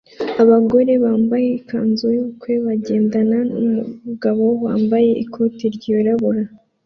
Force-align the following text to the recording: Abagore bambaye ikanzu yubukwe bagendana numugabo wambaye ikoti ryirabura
Abagore 0.41 0.91
bambaye 1.03 1.47
ikanzu 1.59 2.05
yubukwe 2.15 2.53
bagendana 2.65 3.37
numugabo 3.61 4.45
wambaye 4.65 5.11
ikoti 5.23 5.63
ryirabura 5.75 6.43